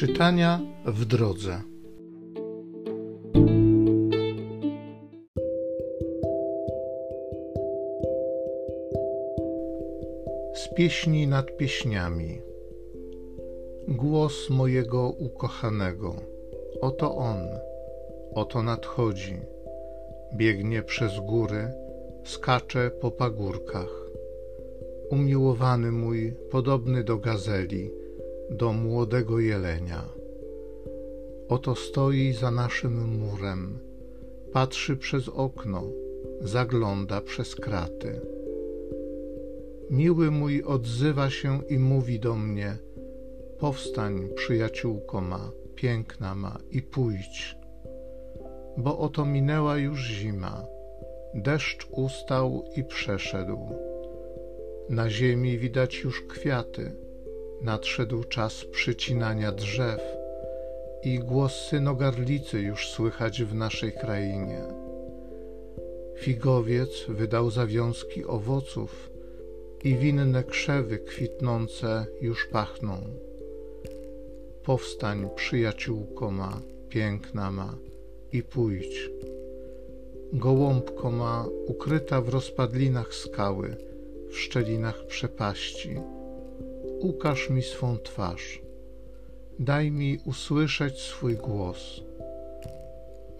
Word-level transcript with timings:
Czytania 0.00 0.60
w 0.86 1.04
drodze. 1.04 1.62
Z 10.54 10.74
pieśni 10.74 11.26
nad 11.26 11.56
pieśniami. 11.56 12.40
Głos 13.88 14.50
mojego 14.50 15.10
ukochanego. 15.10 16.14
Oto 16.80 17.16
on, 17.16 17.38
oto 18.34 18.62
nadchodzi. 18.62 19.40
Biegnie 20.34 20.82
przez 20.82 21.20
góry, 21.20 21.72
skacze 22.24 22.90
po 22.90 23.10
pagórkach. 23.10 24.10
Umiłowany 25.10 25.92
mój, 25.92 26.34
podobny 26.50 27.04
do 27.04 27.18
gazeli 27.18 27.99
do 28.50 28.72
młodego 28.72 29.40
jelenia. 29.40 30.04
Oto 31.48 31.74
stoi 31.74 32.32
za 32.32 32.50
naszym 32.50 33.18
murem, 33.18 33.78
patrzy 34.52 34.96
przez 34.96 35.28
okno, 35.28 35.82
zagląda 36.40 37.20
przez 37.20 37.54
kraty. 37.54 38.20
Miły 39.90 40.30
mój 40.30 40.62
odzywa 40.62 41.30
się 41.30 41.60
i 41.68 41.78
mówi 41.78 42.20
do 42.20 42.34
mnie: 42.36 42.76
Powstań, 43.58 44.28
przyjaciółko 44.34 45.20
ma, 45.20 45.50
piękna 45.74 46.34
ma, 46.34 46.58
i 46.70 46.82
pójdź. 46.82 47.56
Bo 48.76 48.98
oto 48.98 49.24
minęła 49.24 49.78
już 49.78 50.00
zima, 50.06 50.66
deszcz 51.34 51.88
ustał 51.90 52.64
i 52.76 52.84
przeszedł. 52.84 53.58
Na 54.88 55.10
ziemi 55.10 55.58
widać 55.58 56.00
już 56.00 56.22
kwiaty 56.22 57.09
nadszedł 57.62 58.24
czas 58.24 58.64
przycinania 58.64 59.52
drzew 59.52 60.00
i 61.02 61.18
głos 61.18 61.52
synogarlicy 61.68 62.60
już 62.60 62.88
słychać 62.88 63.42
w 63.42 63.54
naszej 63.54 63.92
krainie. 63.92 64.62
Figowiec 66.18 67.04
wydał 67.08 67.50
zawiązki 67.50 68.24
owoców 68.24 69.10
i 69.84 69.96
winne 69.96 70.44
krzewy 70.44 70.98
kwitnące 70.98 72.06
już 72.20 72.46
pachną. 72.46 72.96
Powstań, 74.62 75.28
przyjaciółko 75.36 76.30
ma, 76.30 76.60
piękna 76.88 77.50
ma, 77.50 77.78
i 78.32 78.42
pójdź. 78.42 79.10
Gołąbko 80.32 81.10
ma, 81.10 81.46
ukryta 81.66 82.20
w 82.20 82.28
rozpadlinach 82.28 83.14
skały, 83.14 83.76
w 84.30 84.38
szczelinach 84.38 85.06
przepaści 85.06 86.00
ukaż 87.00 87.50
mi 87.50 87.62
swą 87.62 87.98
twarz, 87.98 88.62
daj 89.58 89.90
mi 89.90 90.18
usłyszeć 90.24 91.00
swój 91.00 91.36
głos, 91.36 92.00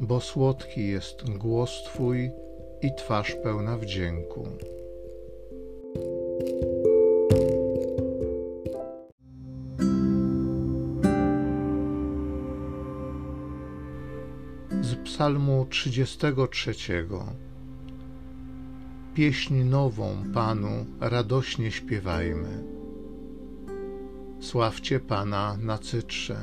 bo 0.00 0.20
słodki 0.20 0.89
jest 0.89 1.30
głos 1.30 1.83
Twój 1.84 2.30
i 2.83 2.94
twarz 2.94 3.34
pełna 3.42 3.77
wdzięku. 3.77 4.48
Z 14.83 14.95
Psalmu 15.05 15.67
33. 15.70 16.74
Pieśń 19.14 19.55
nową 19.55 20.17
Panu 20.34 20.86
radośnie 21.00 21.70
śpiewajmy. 21.70 22.80
Sławcie 24.41 25.00
Pana 25.00 25.56
na 25.60 25.78
cytrze, 25.78 26.36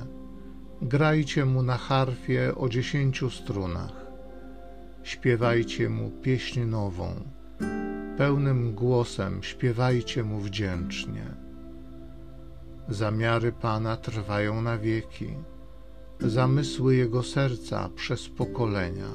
grajcie 0.81 1.45
Mu 1.45 1.63
na 1.63 1.77
harfie 1.77 2.55
o 2.55 2.69
dziesięciu 2.69 3.29
strunach, 3.29 4.05
śpiewajcie 5.03 5.89
Mu 5.89 6.11
pieśń 6.11 6.59
nową, 6.59 7.15
pełnym 8.17 8.73
głosem 8.73 9.43
śpiewajcie 9.43 10.23
Mu 10.23 10.39
wdzięcznie. 10.39 11.25
Zamiary 12.89 13.51
Pana 13.51 13.97
trwają 13.97 14.61
na 14.61 14.77
wieki, 14.77 15.29
zamysły 16.19 16.95
Jego 16.95 17.23
serca 17.23 17.89
przez 17.95 18.29
pokolenia. 18.29 19.09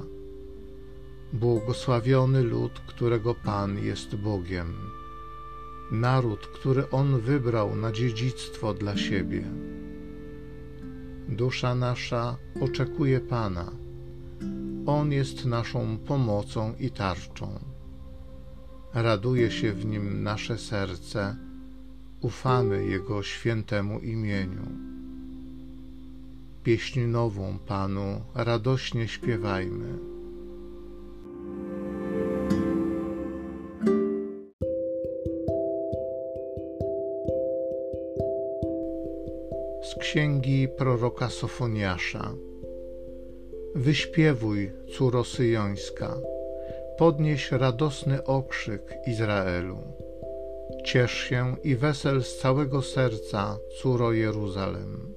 Błogosławiony 1.33 2.43
lud, 2.43 2.81
którego 2.87 3.35
Pan 3.35 3.79
jest 3.79 4.17
Bogiem 4.17 4.75
naród, 5.93 6.47
który 6.47 6.91
On 6.91 7.21
wybrał 7.21 7.77
na 7.77 7.93
dziedzictwo 7.93 8.75
dla 8.75 8.97
siebie. 8.97 9.43
Dusza 11.29 11.75
nasza 11.75 12.37
oczekuje 12.61 13.21
Pana. 13.21 13.73
On 14.87 15.13
jest 15.13 15.45
naszą 15.45 15.99
pomocą 15.99 16.75
i 16.79 16.91
tarczą. 16.91 17.59
Raduje 18.95 19.51
się 19.51 19.73
w 19.73 19.87
nim 19.87 20.23
nasze 20.23 20.59
serce, 20.59 21.37
ufamy 22.21 22.87
Jego 22.87 23.23
świętemu 23.23 24.01
imieniu. 24.01 24.67
Pieśń 26.65 27.01
nową 27.01 27.59
Panu 27.67 28.21
radośnie 28.35 29.09
śpiewajmy. 29.09 30.12
Z 39.93 39.95
księgi 39.95 40.69
proroka 40.69 41.31
Sofoniasza. 41.31 42.35
Wyśpiewuj, 43.75 44.71
córo 44.93 45.25
syjońska, 45.25 46.17
podnieś 46.99 47.53
radosny 47.53 48.25
okrzyk 48.25 48.95
Izraelu. 49.07 49.79
Ciesz 50.85 51.13
się 51.13 51.57
i 51.65 51.77
wesel 51.77 52.23
z 52.23 52.39
całego 52.39 52.83
serca, 52.83 53.59
córo 53.81 54.13
Jeruzalem. 54.13 55.15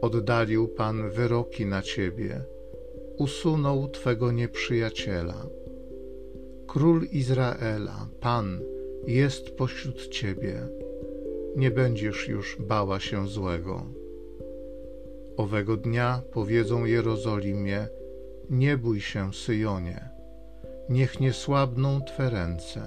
Oddalił 0.00 0.68
Pan 0.68 1.10
wyroki 1.10 1.66
na 1.66 1.82
ciebie, 1.82 2.44
usunął 3.18 3.88
twego 3.88 4.32
nieprzyjaciela. 4.32 5.46
Król 6.66 7.04
Izraela, 7.12 8.08
Pan, 8.20 8.60
jest 9.06 9.50
pośród 9.50 10.08
ciebie 10.08 10.85
nie 11.56 11.70
będziesz 11.70 12.28
już 12.28 12.56
bała 12.60 13.00
się 13.00 13.28
złego. 13.28 13.82
Owego 15.36 15.76
dnia 15.76 16.22
powiedzą 16.32 16.84
Jerozolimie: 16.84 17.88
Nie 18.50 18.76
bój 18.76 19.00
się, 19.00 19.32
Syjonie, 19.32 20.08
niech 20.88 21.20
nie 21.20 21.32
słabną 21.32 22.00
Twe 22.00 22.30
ręce. 22.30 22.80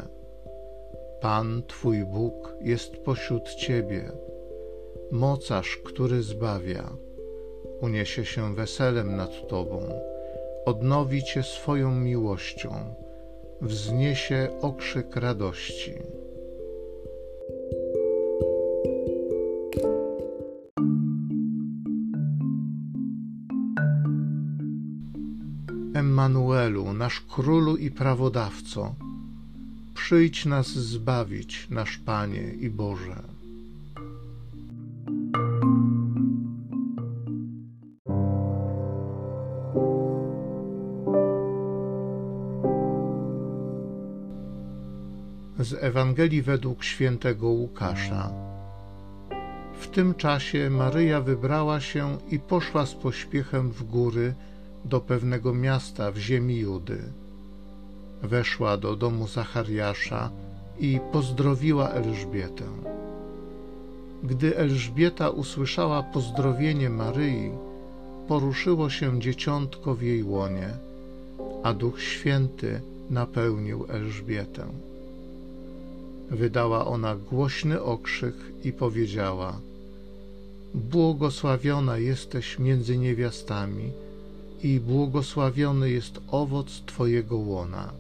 Pan, 1.22 1.64
Twój 1.68 2.06
Bóg, 2.06 2.54
jest 2.62 2.98
pośród 2.98 3.50
Ciebie, 3.50 4.12
mocarz, 5.12 5.78
który 5.78 6.24
zbawia. 6.24 6.90
Uniesie 7.82 8.26
się 8.26 8.56
weselem 8.56 9.16
nad 9.16 9.48
Tobą, 9.48 9.82
odnowi 10.66 11.24
Cię 11.24 11.44
swoją 11.44 11.96
miłością, 11.96 12.70
wzniesie 13.62 14.50
okrzyk 14.62 15.16
radości. 15.16 15.94
Emmanuelu, 26.20 26.94
nasz 26.94 27.22
królu 27.22 27.78
i 27.78 27.92
prawodawco, 27.92 28.96
przyjdź 29.94 30.46
nas 30.46 30.68
zbawić, 30.68 31.68
nasz 31.70 31.98
Panie 31.98 32.54
i 32.54 32.70
Boże. 32.70 33.24
Z 45.60 45.74
Ewangelii 45.74 46.42
według 46.42 46.84
świętego 46.84 47.48
Łukasza. 47.48 48.32
W 49.80 49.88
tym 49.88 50.16
czasie 50.16 50.70
Maryja 50.70 51.22
wybrała 51.22 51.80
się 51.80 52.18
i 52.30 52.40
poszła 52.40 52.86
z 52.86 52.94
pośpiechem 52.94 53.72
w 53.72 53.84
góry 53.84 54.34
do 54.86 55.02
pewnego 55.02 55.54
miasta 55.54 56.12
w 56.12 56.18
ziemi 56.18 56.58
Judy. 56.58 57.00
Weszła 58.22 58.78
do 58.78 58.96
domu 58.96 59.28
Zachariasza 59.28 60.30
i 60.80 61.00
pozdrowiła 61.12 61.90
Elżbietę. 61.90 62.64
Gdy 64.24 64.58
Elżbieta 64.58 65.30
usłyszała 65.30 66.04
pozdrowienie 66.04 66.90
Maryi, 66.90 67.52
poruszyło 68.28 68.90
się 68.90 69.22
dzieciątko 69.22 69.96
w 69.96 70.02
jej 70.02 70.24
łonie, 70.24 70.70
a 71.64 71.74
Duch 71.74 72.02
Święty 72.02 72.82
napełnił 73.10 73.86
Elżbietę. 73.90 74.66
Wydała 76.30 76.86
ona 76.86 77.16
głośny 77.16 77.82
okrzyk 77.82 78.36
i 78.64 78.74
powiedziała: 78.74 79.60
Błogosławiona 80.74 81.98
jesteś 81.98 82.60
między 82.60 82.98
niewiastami 82.98 83.92
i 84.64 84.80
błogosławiony 84.80 85.90
jest 85.90 86.20
owoc 86.32 86.82
Twojego 86.86 87.38
łona. 87.38 87.92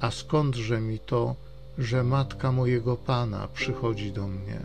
A 0.00 0.10
skądże 0.10 0.80
mi 0.80 0.98
to, 0.98 1.34
że 1.78 2.04
matka 2.04 2.52
mojego 2.52 2.96
Pana 2.96 3.48
przychodzi 3.54 4.12
do 4.12 4.28
mnie? 4.28 4.60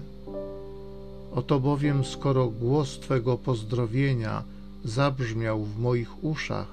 Oto 1.35 1.59
bowiem, 1.59 2.05
skoro 2.05 2.47
głos 2.47 2.99
Twego 2.99 3.37
pozdrowienia 3.37 4.43
zabrzmiał 4.85 5.63
w 5.63 5.79
moich 5.79 6.23
uszach, 6.23 6.67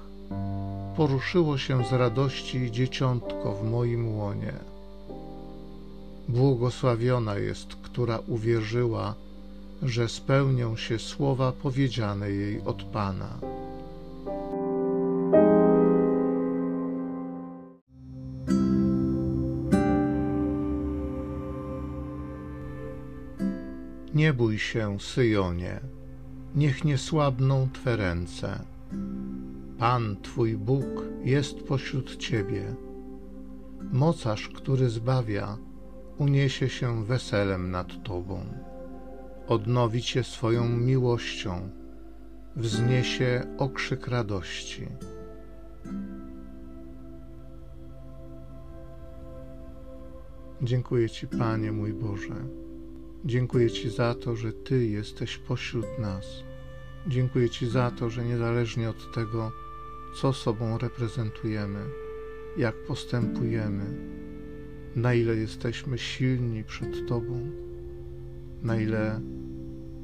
poruszyło 0.97 1.57
się 1.57 1.85
z 1.85 1.91
radości 1.91 2.71
dzieciątko 2.71 3.55
w 3.55 3.63
moim 3.63 4.17
łonie. 4.17 4.53
Błogosławiona 6.29 7.37
jest, 7.37 7.75
która 7.75 8.19
uwierzyła, 8.27 9.13
że 9.83 10.09
spełnią 10.09 10.77
się 10.77 10.99
słowa 10.99 11.51
powiedziane 11.51 12.31
jej 12.31 12.61
od 12.61 12.83
Pana. 12.83 13.29
Nie 24.13 24.33
bój 24.33 24.59
się, 24.59 24.99
Syjonie, 24.99 25.79
niech 26.55 26.83
nie 26.83 26.97
słabną 26.97 27.69
Twe 27.73 27.95
ręce. 27.95 28.59
Pan 29.77 30.15
Twój 30.21 30.57
Bóg 30.57 30.85
jest 31.23 31.63
pośród 31.63 32.17
Ciebie. 32.17 32.75
Mocarz, 33.91 34.49
który 34.49 34.89
zbawia, 34.89 35.57
uniesie 36.17 36.69
się 36.69 37.05
weselem 37.05 37.71
nad 37.71 38.03
Tobą. 38.03 38.45
Odnowi 39.47 40.01
Cię 40.01 40.23
swoją 40.23 40.69
miłością, 40.69 41.69
wzniesie 42.59 43.43
okrzyk 43.57 44.07
radości. 44.07 44.87
Dziękuję 50.61 51.09
Ci, 51.09 51.27
Panie 51.27 51.71
mój 51.71 51.93
Boże. 51.93 52.35
Dziękuję 53.25 53.69
Ci 53.69 53.89
za 53.89 54.15
to, 54.15 54.35
że 54.35 54.53
Ty 54.53 54.87
jesteś 54.87 55.37
pośród 55.37 55.85
nas. 55.99 56.25
Dziękuję 57.07 57.49
Ci 57.49 57.69
za 57.69 57.91
to, 57.91 58.09
że 58.09 58.25
niezależnie 58.25 58.89
od 58.89 59.13
tego, 59.13 59.51
co 60.15 60.33
sobą 60.33 60.77
reprezentujemy, 60.77 61.79
jak 62.57 62.75
postępujemy, 62.87 63.85
na 64.95 65.13
ile 65.13 65.35
jesteśmy 65.35 65.97
silni 65.97 66.63
przed 66.63 67.07
Tobą, 67.07 67.51
na 68.61 68.81
ile 68.81 69.21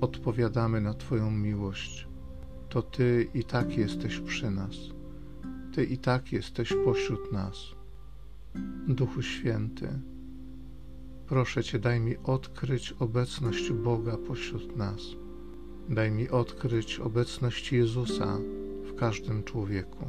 odpowiadamy 0.01 0.81
na 0.81 0.94
Twoją 0.94 1.31
miłość, 1.31 2.08
to 2.75 2.81
Ty 2.81 3.27
i 3.33 3.44
tak 3.44 3.77
jesteś 3.77 4.19
przy 4.19 4.51
nas. 4.51 4.75
Ty 5.74 5.86
i 5.86 5.98
tak 5.98 6.31
jesteś 6.31 6.74
pośród 6.86 7.31
nas. 7.31 7.56
Duchu 8.88 9.22
Święty, 9.22 9.88
proszę 11.27 11.63
Cię, 11.63 11.80
daj 11.80 12.00
mi 12.00 12.18
odkryć 12.24 12.95
obecność 13.00 13.72
Boga 13.72 14.18
pośród 14.18 14.77
nas. 14.77 15.01
Daj 15.89 16.12
mi 16.12 16.30
odkryć 16.30 17.00
obecność 17.00 17.72
Jezusa 17.72 18.38
w 18.83 18.95
każdym 18.95 19.44
człowieku. 19.44 20.06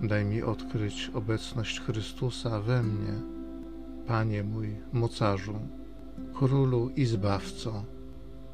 Daj 0.00 0.24
mi 0.24 0.42
odkryć 0.42 1.10
obecność 1.14 1.80
Chrystusa 1.80 2.60
we 2.60 2.82
mnie, 2.82 3.22
Panie 4.06 4.44
mój, 4.44 4.76
mocarzu, 4.92 5.58
królu 6.34 6.90
i 6.96 7.04
zbawco. 7.04 7.84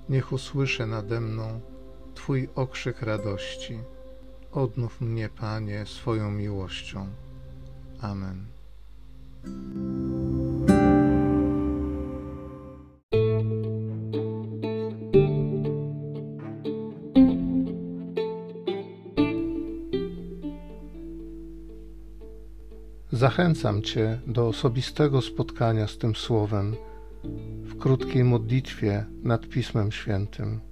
Niech 0.09 0.33
usłyszę 0.33 0.87
nade 0.87 1.21
mną 1.21 1.72
Twój 2.15 2.49
okrzyk 2.55 3.03
radości. 3.03 3.79
Odnów 4.53 5.01
mnie, 5.01 5.29
Panie, 5.29 5.87
swoją 5.87 6.31
miłością. 6.31 7.07
Amen. 8.01 8.47
Zachęcam 23.13 23.83
Cię 23.83 24.21
do 24.27 24.49
osobistego 24.49 25.21
spotkania 25.21 25.87
z 25.87 25.99
tym 25.99 26.15
Słowem 26.15 26.77
w 27.63 27.79
krótkiej 27.79 28.25
modlitwie 28.25 29.05
nad 29.23 29.49
Pismem 29.49 29.93
Świętym. 29.93 30.72